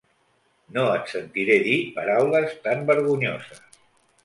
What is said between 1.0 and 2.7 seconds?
sentiré dir paraules